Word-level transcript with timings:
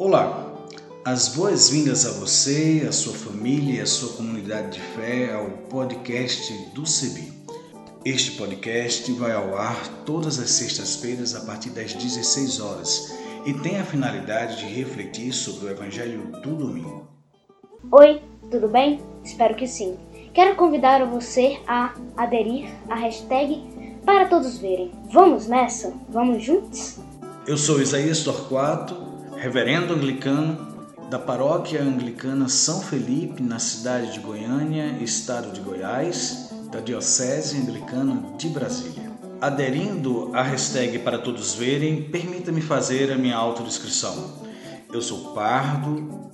Olá, 0.00 0.54
as 1.04 1.26
boas-vindas 1.34 2.06
a 2.06 2.12
você, 2.20 2.86
a 2.88 2.92
sua 2.92 3.14
família 3.14 3.78
e 3.78 3.80
a 3.80 3.86
sua 3.86 4.12
comunidade 4.12 4.74
de 4.74 4.80
fé 4.80 5.34
ao 5.34 5.50
podcast 5.68 6.52
do 6.72 6.86
CEBI. 6.86 7.32
Este 8.04 8.30
podcast 8.38 9.10
vai 9.14 9.32
ao 9.32 9.56
ar 9.56 10.04
todas 10.06 10.38
as 10.38 10.52
sextas-feiras 10.52 11.34
a 11.34 11.40
partir 11.40 11.70
das 11.70 11.94
16 11.94 12.60
horas 12.60 13.12
e 13.44 13.52
tem 13.54 13.80
a 13.80 13.84
finalidade 13.84 14.58
de 14.58 14.66
refletir 14.66 15.32
sobre 15.32 15.66
o 15.66 15.70
Evangelho 15.70 16.30
do 16.44 16.54
domingo. 16.54 17.08
Oi, 17.90 18.22
tudo 18.52 18.68
bem? 18.68 19.00
Espero 19.24 19.56
que 19.56 19.66
sim. 19.66 19.98
Quero 20.32 20.54
convidar 20.54 21.04
você 21.06 21.58
a 21.66 21.92
aderir 22.16 22.70
à 22.88 22.94
hashtag 22.94 23.64
para 24.06 24.28
todos 24.28 24.58
verem. 24.58 24.92
Vamos 25.10 25.48
nessa? 25.48 25.92
Vamos 26.08 26.44
juntos? 26.44 27.00
Eu 27.48 27.56
sou 27.56 27.82
Isaías 27.82 28.22
Torquato, 28.22 29.07
reverendo 29.38 29.94
anglicano 29.94 30.76
da 31.08 31.18
paróquia 31.18 31.80
anglicana 31.80 32.48
São 32.48 32.82
Felipe, 32.82 33.40
na 33.42 33.58
cidade 33.58 34.12
de 34.12 34.20
Goiânia, 34.20 34.98
estado 35.00 35.52
de 35.52 35.60
Goiás, 35.60 36.50
da 36.70 36.80
Diocese 36.80 37.56
Anglicana 37.56 38.36
de 38.36 38.48
Brasília. 38.48 39.10
Aderindo 39.40 40.30
à 40.34 40.42
hashtag 40.42 40.98
para 40.98 41.18
todos 41.18 41.54
verem, 41.54 42.02
permita-me 42.02 42.60
fazer 42.60 43.12
a 43.12 43.16
minha 43.16 43.36
autodescrição. 43.36 44.42
Eu 44.92 45.00
sou 45.00 45.32
pardo, 45.32 46.30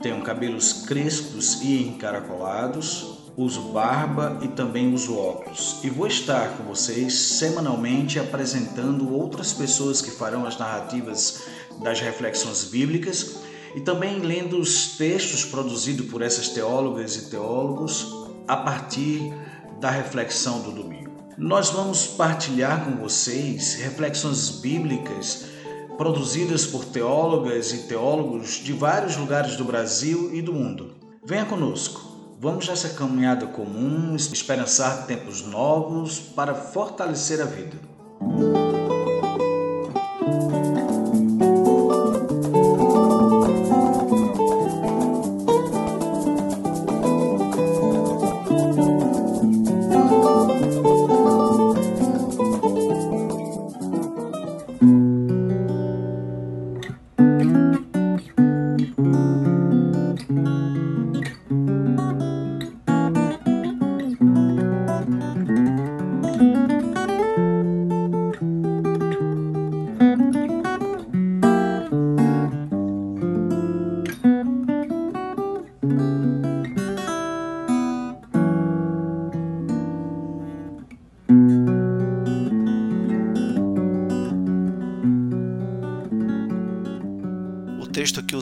tenho 0.00 0.22
cabelos 0.22 0.84
crespos 0.86 1.60
e 1.60 1.82
encaracolados, 1.82 3.23
uso 3.36 3.72
barba 3.72 4.38
e 4.42 4.48
também 4.48 4.94
uso 4.94 5.16
óculos. 5.16 5.78
E 5.82 5.90
vou 5.90 6.06
estar 6.06 6.56
com 6.56 6.64
vocês 6.64 7.14
semanalmente 7.14 8.18
apresentando 8.18 9.12
outras 9.12 9.52
pessoas 9.52 10.00
que 10.00 10.10
farão 10.10 10.46
as 10.46 10.58
narrativas 10.58 11.42
das 11.82 12.00
reflexões 12.00 12.64
bíblicas 12.64 13.36
e 13.74 13.80
também 13.80 14.20
lendo 14.20 14.58
os 14.58 14.96
textos 14.96 15.44
produzidos 15.44 16.06
por 16.06 16.22
essas 16.22 16.48
teólogas 16.48 17.16
e 17.16 17.30
teólogos 17.30 18.06
a 18.46 18.56
partir 18.56 19.32
da 19.80 19.90
reflexão 19.90 20.60
do 20.60 20.70
domingo. 20.70 21.10
Nós 21.36 21.70
vamos 21.70 22.06
partilhar 22.06 22.84
com 22.84 22.92
vocês 23.02 23.74
reflexões 23.74 24.50
bíblicas 24.50 25.46
produzidas 25.96 26.66
por 26.66 26.84
teólogas 26.84 27.72
e 27.72 27.78
teólogos 27.88 28.52
de 28.62 28.72
vários 28.72 29.16
lugares 29.16 29.56
do 29.56 29.64
Brasil 29.64 30.32
e 30.32 30.40
do 30.40 30.52
mundo. 30.52 30.94
Venha 31.24 31.44
conosco. 31.44 32.13
Vamos 32.44 32.68
nessa 32.68 32.90
caminhada 32.90 33.46
comum, 33.46 34.14
esperançar 34.14 35.06
tempos 35.06 35.46
novos 35.46 36.20
para 36.20 36.54
fortalecer 36.54 37.40
a 37.40 37.46
vida. 37.46 37.78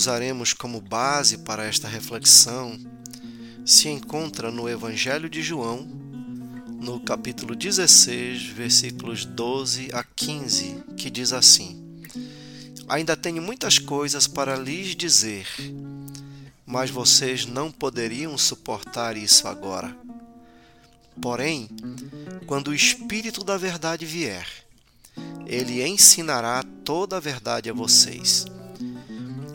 Usaremos 0.03 0.53
como 0.53 0.81
base 0.81 1.39
para 1.39 1.65
esta 1.65 1.87
reflexão 1.87 2.77
se 3.65 3.89
encontra 3.89 4.51
no 4.51 4.69
Evangelho 4.69 5.31
de 5.31 5.41
João, 5.41 5.89
no 6.81 6.99
capítulo 6.99 7.55
16, 7.55 8.47
versículos 8.47 9.25
12 9.25 9.91
a 9.93 10.03
15, 10.03 10.83
que 10.97 11.09
diz 11.09 11.33
assim: 11.33 12.01
Ainda 12.89 13.17
tenho 13.17 13.41
muitas 13.41 13.79
coisas 13.79 14.27
para 14.27 14.57
lhes 14.57 14.97
dizer, 14.97 15.47
mas 16.67 16.91
vocês 16.91 17.47
não 17.47 17.71
poderiam 17.71 18.37
suportar 18.37 19.17
isso 19.17 19.47
agora. 19.47 19.97
Porém, 21.21 21.69
quando 22.49 22.73
o 22.73 22.75
Espírito 22.75 23.45
da 23.45 23.57
Verdade 23.57 24.05
vier, 24.05 24.49
ele 25.47 25.81
ensinará 25.87 26.65
toda 26.85 27.19
a 27.19 27.21
verdade 27.21 27.71
a 27.71 27.73
vocês 27.73 28.47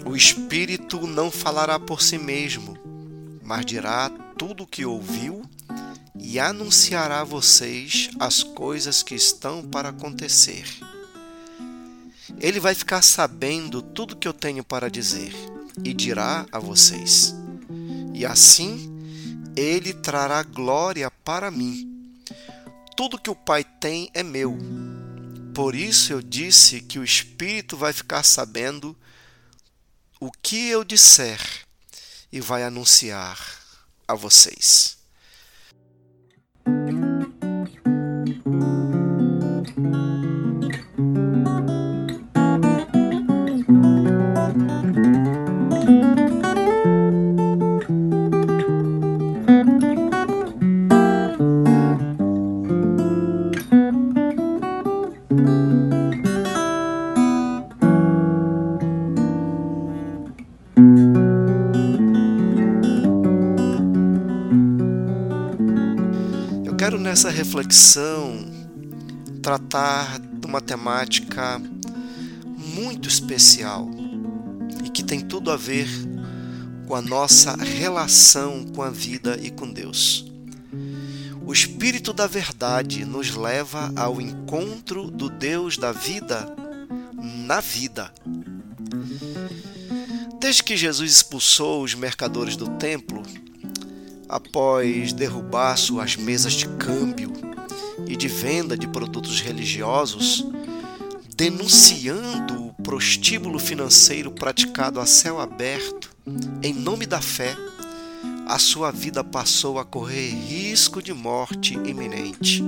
o 0.07 0.15
Espírito 0.15 1.05
não 1.05 1.29
falará 1.29 1.77
por 1.77 2.01
si 2.01 2.17
mesmo, 2.17 2.77
mas 3.43 3.65
dirá 3.65 4.09
tudo 4.37 4.63
o 4.63 4.67
que 4.67 4.85
ouviu 4.85 5.43
e 6.17 6.39
anunciará 6.39 7.21
a 7.21 7.25
vocês 7.25 8.09
as 8.17 8.41
coisas 8.41 9.03
que 9.03 9.15
estão 9.15 9.63
para 9.63 9.89
acontecer. 9.89 10.65
Ele 12.39 12.59
vai 12.59 12.73
ficar 12.73 13.01
sabendo 13.01 13.81
tudo 13.81 14.15
que 14.15 14.27
eu 14.27 14.33
tenho 14.33 14.63
para 14.63 14.89
dizer 14.89 15.33
e 15.83 15.93
dirá 15.93 16.45
a 16.53 16.59
vocês. 16.59 17.35
E 18.13 18.25
assim 18.25 18.89
ele 19.57 19.93
trará 19.93 20.41
glória 20.41 21.11
para 21.11 21.51
mim. 21.51 22.15
Tudo 22.95 23.19
que 23.19 23.29
o 23.29 23.35
Pai 23.35 23.63
tem 23.63 24.09
é 24.13 24.23
meu. 24.23 24.57
Por 25.53 25.75
isso 25.75 26.13
eu 26.13 26.21
disse 26.21 26.79
que 26.79 26.97
o 26.97 27.03
Espírito 27.03 27.75
vai 27.75 27.91
ficar 27.91 28.23
sabendo 28.23 28.95
o 30.19 30.31
que 30.31 30.69
eu 30.69 30.83
disser 30.83 31.39
e 32.31 32.41
vai 32.41 32.63
anunciar 32.63 33.39
a 34.07 34.15
vocês. 34.15 34.96
Quero 66.77 66.99
nessa 66.99 67.31
reflexão 67.31 68.45
tratar 69.41 70.19
de 70.19 70.45
uma 70.45 70.61
temática 70.61 71.59
muito 72.55 73.09
especial 73.09 73.89
e 74.85 74.89
que 74.91 75.01
tem 75.01 75.19
tudo 75.19 75.49
a 75.49 75.57
ver 75.57 75.87
com 76.85 76.93
a 76.93 77.01
nossa 77.01 77.55
relação 77.55 78.63
com 78.63 78.83
a 78.83 78.91
vida 78.91 79.39
e 79.41 79.49
com 79.49 79.67
Deus. 79.73 80.31
O 81.47 81.51
Espírito 81.51 82.13
da 82.13 82.27
Verdade 82.27 83.03
nos 83.05 83.35
leva 83.35 83.91
ao 83.95 84.21
encontro 84.21 85.09
do 85.09 85.31
Deus 85.31 85.77
da 85.77 85.91
vida 85.91 86.47
na 87.47 87.59
vida. 87.59 88.13
Desde 90.39 90.63
que 90.63 90.77
Jesus 90.77 91.11
expulsou 91.11 91.83
os 91.83 91.95
mercadores 91.95 92.55
do 92.55 92.67
templo, 92.77 93.23
após 94.29 95.13
derrubar 95.13 95.77
suas 95.77 96.15
mesas 96.15 96.53
de 96.53 96.67
câmbio 96.67 97.31
e 98.07 98.15
de 98.15 98.27
venda 98.27 98.77
de 98.77 98.87
produtos 98.87 99.39
religiosos, 99.41 100.45
denunciando 101.35 102.67
o 102.67 102.73
prostíbulo 102.83 103.59
financeiro 103.59 104.31
praticado 104.31 104.99
a 104.99 105.05
céu 105.05 105.39
aberto 105.39 106.09
em 106.61 106.73
nome 106.73 107.05
da 107.05 107.21
fé, 107.21 107.55
a 108.47 108.57
sua 108.57 108.91
vida 108.91 109.23
passou 109.23 109.77
a 109.79 109.85
correr 109.85 110.29
risco 110.29 111.01
de 111.01 111.13
morte 111.13 111.73
iminente. 111.73 112.63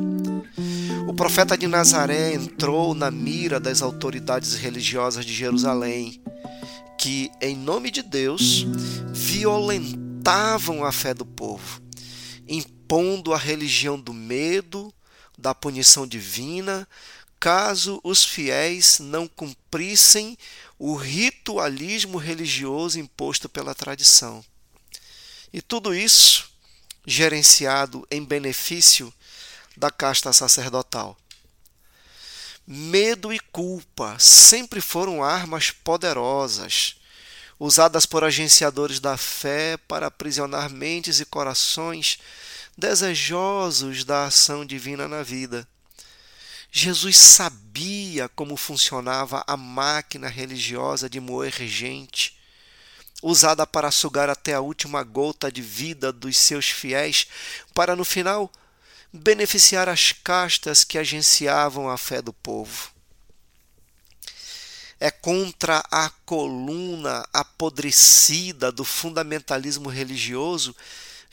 O 1.08 1.14
profeta 1.14 1.58
de 1.58 1.68
Nazaré 1.68 2.34
entrou 2.34 2.94
na 2.94 3.10
mira 3.10 3.60
das 3.60 3.82
autoridades 3.82 4.56
religiosas 4.56 5.26
de 5.26 5.34
Jerusalém, 5.34 6.22
que, 6.98 7.32
em 7.42 7.56
nome 7.56 7.90
de 7.92 8.02
Deus, 8.02 8.66
violentaram 9.14 10.09
limitavam 10.20 10.84
a 10.84 10.92
fé 10.92 11.14
do 11.14 11.26
povo, 11.26 11.82
impondo 12.48 13.34
a 13.34 13.38
religião 13.38 13.98
do 13.98 14.14
medo, 14.14 14.94
da 15.38 15.56
punição 15.56 16.06
divina, 16.06 16.88
caso 17.40 18.02
os 18.04 18.26
fiéis 18.26 19.00
não 19.00 19.28
cumprissem 19.28 20.38
o 20.78 20.96
ritualismo 20.96 22.18
religioso 22.18 23.00
imposto 23.00 23.48
pela 23.48 23.74
tradição. 23.74 24.44
E 25.54 25.62
tudo 25.62 25.96
isso 25.96 26.50
gerenciado 27.06 28.06
em 28.12 28.24
benefício 28.24 29.14
da 29.78 29.90
casta 29.90 30.34
sacerdotal. 30.34 31.18
Medo 32.68 33.34
e 33.34 33.40
culpa 33.40 34.18
sempre 34.20 34.82
foram 34.82 35.24
armas 35.24 35.72
poderosas, 35.72 36.99
usadas 37.60 38.06
por 38.06 38.24
agenciadores 38.24 39.02
da 39.02 39.18
fé 39.18 39.76
para 39.76 40.08
aprisionar 40.08 40.70
mentes 40.70 41.20
e 41.20 41.26
corações 41.26 42.18
desejosos 42.78 44.06
da 44.06 44.26
ação 44.26 44.66
divina 44.66 45.08
na 45.08 45.22
vida. 45.22 45.68
Jesus 46.72 47.18
sabia 47.18 48.30
como 48.30 48.56
funcionava 48.56 49.44
a 49.46 49.58
máquina 49.58 50.30
religiosa 50.30 51.10
de 51.10 51.20
moer 51.20 51.52
gente, 51.68 52.40
usada 53.22 53.68
para 53.68 53.92
sugar 53.92 54.30
até 54.30 54.54
a 54.54 54.62
última 54.62 55.04
gota 55.04 55.52
de 55.52 55.62
vida 55.62 56.14
dos 56.14 56.38
seus 56.38 56.70
fiéis, 56.70 57.28
para 57.74 57.96
no 57.96 58.06
final 58.06 58.50
beneficiar 59.12 59.90
as 59.90 60.14
castas 60.14 60.84
que 60.84 60.98
agenciavam 60.98 61.90
a 61.90 61.98
fé 61.98 62.22
do 62.22 62.32
povo. 62.32 62.99
É 65.00 65.10
contra 65.10 65.84
a 65.90 66.10
coluna 66.26 67.26
apodrecida 67.32 68.72
do 68.72 68.84
fundamentalismo 68.84 69.90
religioso 69.90 70.76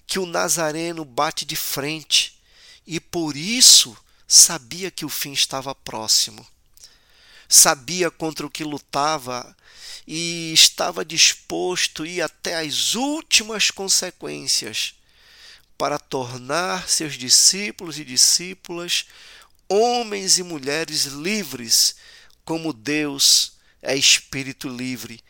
que 0.07 0.19
o 0.19 0.27
nazareno 0.27 1.05
bate 1.05 1.45
de 1.45 1.57
frente 1.57 2.39
e 2.87 3.01
por 3.01 3.37
isso 3.37 3.97
sabia 4.29 4.91
que 4.91 5.05
o 5.05 5.09
fim 5.09 5.33
estava 5.33 5.75
próximo. 5.75 6.47
Sabia 7.49 8.11
contra 8.11 8.47
o 8.47 8.51
que 8.51 8.63
lutava 8.63 9.57
e 10.07 10.53
estava 10.53 11.05
disposto 11.05 12.05
a 12.05 12.09
ir 12.09 12.21
até 12.21 12.57
as 12.57 12.95
últimas 12.95 13.71
consequências 13.71 14.95
para 15.77 15.99
tornar 15.99 16.89
seus 16.89 17.15
discípulos 17.15 17.99
e 17.99 18.05
discípulas 18.05 19.07
homens 19.69 20.39
e 20.39 20.43
mulheres 20.43 21.07
livres, 21.07 21.97
como 22.45 22.73
Deus 22.73 23.56
é 23.87 23.97
espírito 23.97 24.69
livre, 24.69 25.21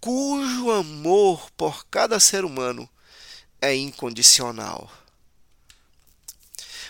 cujo 0.00 0.70
amor 0.70 1.50
por 1.56 1.86
cada 1.86 2.20
ser 2.20 2.44
humano 2.44 2.88
é 3.60 3.74
incondicional. 3.74 4.92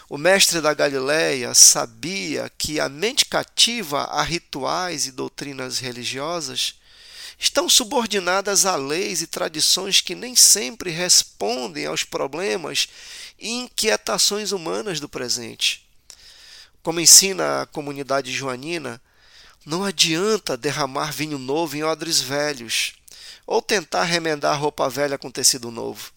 O 0.08 0.18
mestre 0.18 0.60
da 0.60 0.74
Galileia 0.74 1.54
sabia 1.54 2.50
que 2.58 2.80
a 2.80 2.88
mente 2.88 3.24
cativa 3.24 4.04
a 4.04 4.22
rituais 4.22 5.06
e 5.06 5.12
doutrinas 5.12 5.78
religiosas 5.78 6.80
estão 7.38 7.68
subordinadas 7.68 8.66
a 8.66 8.74
leis 8.74 9.22
e 9.22 9.26
tradições 9.26 10.00
que 10.00 10.14
nem 10.14 10.34
sempre 10.34 10.90
respondem 10.90 11.86
aos 11.86 12.02
problemas 12.02 12.88
e 13.38 13.48
inquietações 13.48 14.50
humanas 14.50 14.98
do 14.98 15.08
presente. 15.08 15.88
Como 16.82 17.00
ensina 17.00 17.62
a 17.62 17.66
comunidade 17.66 18.32
joanina, 18.32 19.00
não 19.66 19.82
adianta 19.82 20.56
derramar 20.56 21.12
vinho 21.12 21.38
novo 21.38 21.76
em 21.76 21.82
odres 21.82 22.20
velhos 22.20 22.94
ou 23.44 23.60
tentar 23.60 24.04
remendar 24.04 24.58
roupa 24.58 24.88
velha 24.88 25.18
com 25.18 25.28
tecido 25.28 25.72
novo. 25.72 26.12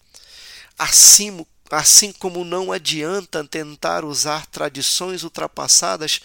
Assim, 0.78 1.44
assim 1.68 2.12
como 2.12 2.44
não 2.44 2.70
adianta 2.70 3.44
tentar 3.44 4.04
usar 4.04 4.46
tradições 4.46 5.24
ultrapassadas 5.24 6.20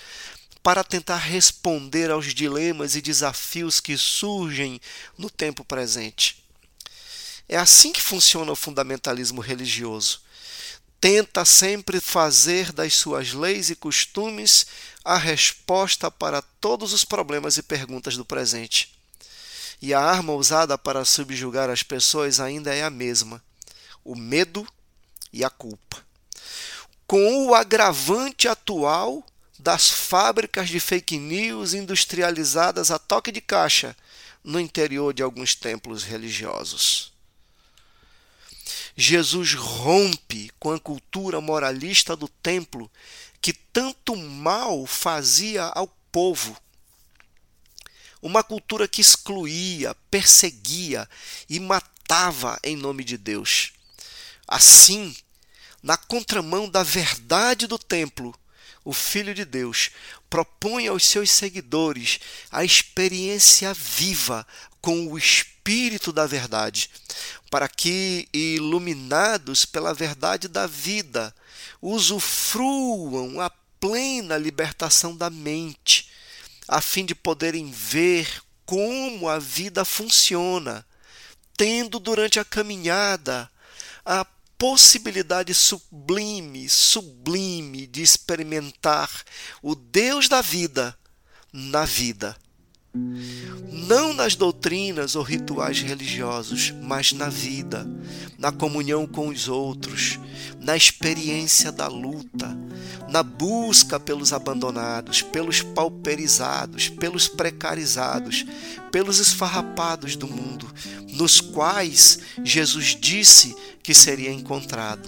para 0.61 0.83
tentar 0.83 1.17
responder 1.17 2.11
aos 2.11 2.33
dilemas 2.33 2.95
e 2.95 3.01
desafios 3.01 3.79
que 3.79 3.97
surgem 3.97 4.79
no 5.17 5.29
tempo 5.29 5.65
presente. 5.65 6.43
É 7.49 7.57
assim 7.57 7.91
que 7.91 8.01
funciona 8.01 8.51
o 8.51 8.55
fundamentalismo 8.55 9.41
religioso. 9.41 10.21
Tenta 10.99 11.45
sempre 11.45 11.99
fazer 11.99 12.71
das 12.71 12.93
suas 12.95 13.33
leis 13.33 13.69
e 13.69 13.75
costumes 13.75 14.65
a 15.03 15.17
resposta 15.17 16.09
para 16.09 16.41
todos 16.41 16.93
os 16.93 17.05
problemas 17.05 17.57
e 17.57 17.63
perguntas 17.63 18.17
do 18.17 18.25
presente. 18.25 18.95
E 19.81 19.93
a 19.93 19.99
arma 19.99 20.33
usada 20.33 20.77
para 20.77 21.05
subjugar 21.05 21.69
as 21.69 21.83
pessoas 21.83 22.39
ainda 22.39 22.73
é 22.73 22.83
a 22.83 22.89
mesma: 22.89 23.43
o 24.03 24.15
medo 24.15 24.65
e 25.31 25.43
a 25.43 25.49
culpa. 25.49 26.03
Com 27.05 27.47
o 27.47 27.53
agravante 27.53 28.47
atual 28.47 29.23
das 29.59 29.89
fábricas 29.89 30.69
de 30.69 30.79
fake 30.79 31.17
news 31.17 31.73
industrializadas 31.73 32.89
a 32.89 32.97
toque 32.97 33.31
de 33.31 33.41
caixa 33.41 33.95
no 34.43 34.59
interior 34.59 35.13
de 35.13 35.23
alguns 35.23 35.55
templos 35.55 36.03
religiosos. 36.03 37.14
Jesus 38.95 39.53
rompe 39.53 40.49
com 40.57 40.71
a 40.71 40.79
cultura 40.79 41.41
moralista 41.41 42.15
do 42.15 42.27
templo 42.27 42.89
que 43.41 43.51
tanto 43.51 44.15
mal 44.15 44.85
fazia 44.85 45.63
ao 45.63 45.87
povo. 46.11 46.57
Uma 48.21 48.43
cultura 48.43 48.87
que 48.87 49.01
excluía, 49.01 49.93
perseguia 50.09 51.07
e 51.49 51.59
matava 51.59 52.57
em 52.63 52.75
nome 52.75 53.03
de 53.03 53.17
Deus. 53.17 53.73
Assim, 54.47 55.15
na 55.83 55.97
contramão 55.97 56.69
da 56.69 56.81
verdade 56.81 57.67
do 57.67 57.77
templo, 57.77 58.33
o 58.83 58.93
Filho 58.93 59.33
de 59.35 59.43
Deus, 59.43 59.91
propõe 60.29 60.87
aos 60.87 61.03
seus 61.05 61.29
seguidores 61.29 62.19
a 62.51 62.63
experiência 62.63 63.73
viva 63.73 64.47
com 64.79 65.07
o 65.07 65.17
Espírito 65.17 66.13
da 66.13 66.27
Verdade, 66.27 66.89
para 67.55 67.69
que, 67.69 68.27
iluminados 68.33 69.63
pela 69.63 69.93
verdade 69.93 70.49
da 70.49 70.67
vida, 70.67 71.33
usufruam 71.81 73.39
a 73.39 73.49
plena 73.79 74.37
libertação 74.37 75.15
da 75.15 75.29
mente, 75.29 76.09
a 76.67 76.81
fim 76.81 77.05
de 77.05 77.15
poderem 77.15 77.71
ver 77.71 78.43
como 78.65 79.29
a 79.29 79.39
vida 79.39 79.85
funciona, 79.85 80.85
tendo 81.55 81.97
durante 81.97 82.41
a 82.41 82.43
caminhada 82.43 83.49
a 84.05 84.25
possibilidade 84.57 85.53
sublime, 85.53 86.67
sublime 86.67 87.87
de 87.87 88.01
experimentar 88.01 89.09
o 89.61 89.75
Deus 89.75 90.27
da 90.27 90.41
vida 90.41 90.93
na 91.53 91.85
vida. 91.85 92.35
Não 93.87 94.13
nas 94.13 94.35
doutrinas 94.35 95.15
ou 95.15 95.21
rituais 95.21 95.81
religiosos, 95.81 96.73
mas 96.81 97.11
na 97.11 97.29
vida, 97.29 97.87
na 98.37 98.51
comunhão 98.51 99.05
com 99.05 99.27
os 99.27 99.47
outros, 99.47 100.19
na 100.59 100.75
experiência 100.75 101.71
da 101.71 101.87
luta, 101.87 102.57
na 103.09 103.21
busca 103.21 103.99
pelos 103.99 104.33
abandonados, 104.33 105.21
pelos 105.21 105.61
pauperizados, 105.61 106.89
pelos 106.89 107.27
precarizados, 107.27 108.45
pelos 108.91 109.19
esfarrapados 109.19 110.15
do 110.15 110.27
mundo, 110.27 110.67
nos 111.13 111.39
quais 111.39 112.19
Jesus 112.43 112.97
disse 112.99 113.55
que 113.83 113.93
seria 113.93 114.31
encontrado. 114.31 115.07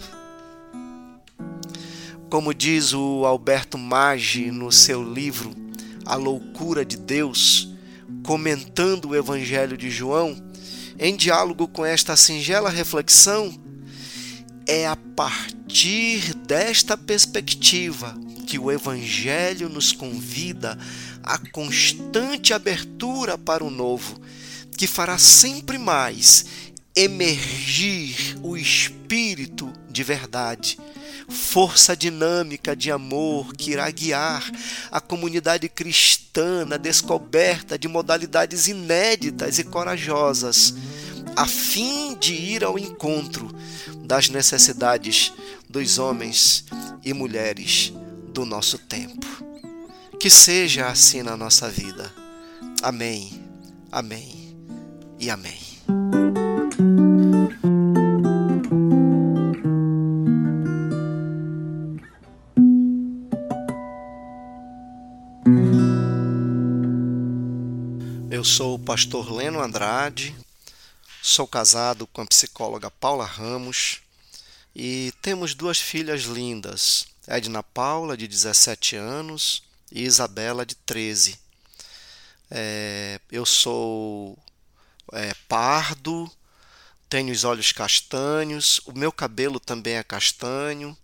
Como 2.30 2.54
diz 2.54 2.94
o 2.94 3.26
Alberto 3.26 3.78
Maggi 3.78 4.52
no 4.52 4.72
seu 4.72 5.02
livro 5.02 5.56
A 6.06 6.16
Loucura 6.16 6.86
de 6.86 6.98
Deus, 6.98 7.67
comentando 8.28 9.06
o 9.06 9.16
Evangelho 9.16 9.78
de 9.78 9.90
João, 9.90 10.36
em 11.00 11.16
diálogo 11.16 11.66
com 11.66 11.86
esta 11.86 12.18
singela 12.18 12.70
reflexão, 12.70 13.58
é 14.68 14.86
a 14.86 14.98
partir 14.98 16.34
desta 16.34 16.98
perspectiva 16.98 18.14
que 18.46 18.60
o 18.60 18.70
Evangelho 18.70 19.70
nos 19.70 19.94
convida 19.94 20.78
à 21.24 21.38
constante 21.38 22.54
abertura 22.54 23.38
para 23.38 23.64
o 23.64 23.70
novo, 23.70 24.20
que 24.78 24.88
fará 24.88 25.18
sempre 25.18 25.78
mais 25.78 26.46
emergir 26.94 28.38
o 28.44 28.58
espírito 28.58 29.72
de 29.90 30.04
verdade, 30.04 30.78
força 31.28 31.96
dinâmica 31.96 32.76
de 32.76 32.92
amor 32.92 33.54
que 33.54 33.72
irá 33.72 33.90
guiar 33.90 34.50
a 34.92 35.00
comunidade 35.00 35.68
cristã 35.70 36.66
na 36.66 36.78
descoberta 36.78 37.78
de 37.78 37.88
modalidades 37.88 38.68
inéditas 38.68 39.60
e 39.60 39.64
corajosas, 39.64 40.74
a 41.36 41.46
fim 41.46 42.16
de 42.18 42.34
ir 42.34 42.64
ao 42.64 42.80
encontro 42.80 43.54
das 44.04 44.30
necessidades 44.30 45.34
dos 45.70 46.00
homens 46.00 46.66
e 47.04 47.14
mulheres 47.14 47.94
do 48.34 48.46
nosso 48.46 48.78
tempo. 48.78 49.26
Que 50.20 50.30
seja 50.30 50.88
assim 50.88 51.22
na 51.22 51.38
nossa 51.38 51.70
vida. 51.70 52.12
Amém, 52.82 53.44
amém 53.92 54.58
e 55.20 55.30
amém. 55.30 55.77
Pastor 68.88 69.30
Leno 69.30 69.62
Andrade, 69.62 70.34
sou 71.22 71.46
casado 71.46 72.08
com 72.08 72.22
a 72.22 72.26
psicóloga 72.26 72.90
Paula 72.90 73.26
Ramos 73.26 74.00
e 74.74 75.14
temos 75.22 75.54
duas 75.54 75.78
filhas 75.78 76.22
lindas, 76.22 77.06
Edna 77.28 77.62
Paula, 77.62 78.16
de 78.16 78.30
17 78.30 78.96
anos, 78.96 79.62
e 79.92 80.04
Isabela, 80.04 80.66
de 80.66 80.76
13. 80.76 81.38
É, 82.50 83.20
eu 83.30 83.46
sou 83.46 84.40
é, 85.12 85.36
pardo, 85.50 86.32
tenho 87.10 87.34
os 87.34 87.44
olhos 87.44 87.74
castanhos, 87.74 88.80
o 88.86 88.94
meu 88.94 89.12
cabelo 89.12 89.60
também 89.60 89.96
é 89.96 90.04
castanho 90.04 90.98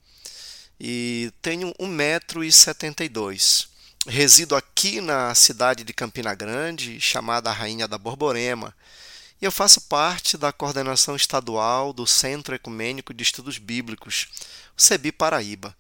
e 0.80 1.34
tenho 1.42 1.74
1,72m. 1.74 3.73
Resido 4.06 4.54
aqui 4.54 5.00
na 5.00 5.34
cidade 5.34 5.86
de 5.86 5.94
Campina 5.94 6.36
Grande, 6.36 7.00
chamada 7.00 7.52
Rainha 7.52 7.88
da 7.88 7.98
Borborema, 7.98 8.76
e 9.42 9.46
eu 9.46 9.52
faço 9.52 9.80
parte 9.82 10.38
da 10.38 10.52
coordenação 10.52 11.16
estadual 11.16 11.94
do 11.94 12.06
Centro 12.06 12.54
Ecumênico 12.54 13.14
de 13.14 13.24
Estudos 13.24 13.58
Bíblicos, 13.58 14.28
o 14.78 14.82
CEBI 14.82 15.12
Paraíba. 15.14 15.76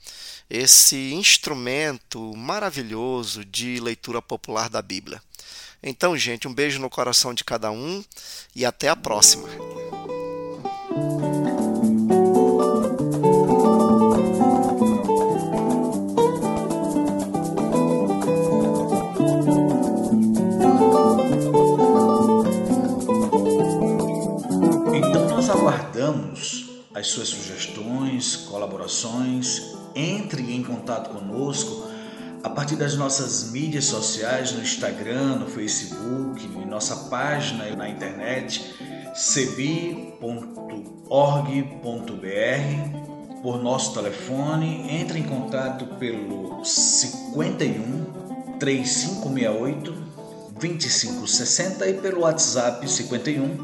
Esse 0.50 1.14
instrumento 1.14 2.34
maravilhoso 2.36 3.44
de 3.44 3.80
leitura 3.82 4.22
popular 4.22 4.70
da 4.70 4.82
Bíblia. 4.82 5.22
Então, 5.82 6.18
gente, 6.18 6.48
um 6.48 6.54
beijo 6.54 6.80
no 6.80 6.90
coração 6.90 7.34
de 7.34 7.44
cada 7.44 7.72
um 7.72 8.04
e 8.56 8.66
até 8.66 8.88
a 8.88 8.96
próxima. 8.96 9.50
As 27.04 27.10
suas 27.10 27.28
sugestões, 27.28 28.38
colaborações. 28.50 29.76
Entre 29.94 30.56
em 30.56 30.64
contato 30.64 31.10
conosco 31.10 31.92
a 32.42 32.50
partir 32.50 32.78
das 32.78 32.96
nossas 32.96 33.52
mídias 33.52 33.84
sociais, 33.86 34.54
no 34.54 34.62
Instagram, 34.62 35.36
no 35.36 35.48
Facebook, 35.48 36.46
em 36.46 36.66
nossa 36.66 36.96
página 37.10 37.70
na 37.76 37.90
internet, 37.90 38.74
cebi.org.br, 39.14 40.22
por 43.42 43.62
nosso 43.62 43.94
telefone. 43.94 44.88
Entre 44.90 45.20
em 45.20 45.24
contato 45.24 45.86
pelo 45.98 46.64
51 46.64 48.06
3568 48.60 49.94
2560 50.58 51.86
e 51.86 51.96
pelo 51.96 52.22
WhatsApp 52.22 52.90
51 52.90 53.58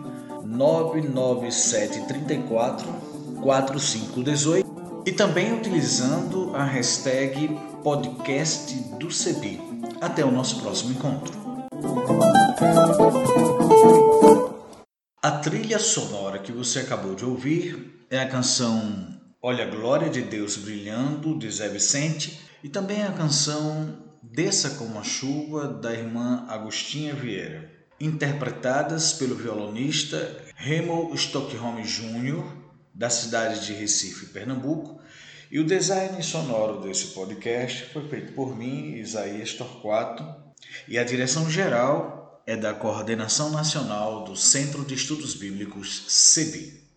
99734 0.45 3.18
4518 3.41 5.03
e 5.05 5.11
também 5.11 5.53
utilizando 5.53 6.55
a 6.55 6.63
hashtag 6.63 7.49
podcast 7.83 8.73
do 8.99 9.11
CEBI. 9.11 9.59
Até 10.01 10.23
o 10.23 10.31
nosso 10.31 10.61
próximo 10.61 10.91
encontro. 10.91 11.33
A 15.21 15.31
trilha 15.31 15.79
sonora 15.79 16.39
que 16.39 16.51
você 16.51 16.79
acabou 16.79 17.15
de 17.15 17.25
ouvir 17.25 18.05
é 18.09 18.19
a 18.19 18.27
canção 18.27 19.07
Olha 19.41 19.65
a 19.65 19.69
Glória 19.69 20.09
de 20.09 20.21
Deus 20.21 20.57
Brilhando, 20.57 21.37
de 21.37 21.49
Zé 21.49 21.69
Vicente, 21.69 22.39
e 22.63 22.69
também 22.69 23.03
a 23.03 23.11
canção 23.11 23.97
Desça 24.21 24.71
como 24.71 24.99
a 24.99 25.03
Chuva, 25.03 25.67
da 25.67 25.93
irmã 25.93 26.45
Agostinha 26.49 27.13
Vieira 27.13 27.79
interpretadas 27.99 29.13
pelo 29.13 29.35
violonista 29.35 30.37
Remo 30.55 31.13
Stockholm 31.15 31.81
Jr., 31.81 32.58
da 32.99 33.09
cidade 33.09 33.65
de 33.65 33.71
Recife, 33.71 34.25
Pernambuco, 34.25 34.99
e 35.49 35.57
o 35.57 35.63
design 35.63 36.21
sonoro 36.21 36.81
desse 36.81 37.07
podcast 37.13 37.85
foi 37.93 38.05
feito 38.09 38.33
por 38.33 38.57
mim, 38.57 38.95
Isaías 38.95 39.53
Torquato, 39.53 40.21
e 40.85 40.97
a 40.99 41.03
direção 41.05 41.49
geral 41.49 42.43
é 42.45 42.57
da 42.57 42.73
Coordenação 42.73 43.51
Nacional 43.51 44.25
do 44.25 44.35
Centro 44.35 44.83
de 44.83 44.95
Estudos 44.95 45.33
Bíblicos, 45.33 46.07
CEBI. 46.09 46.88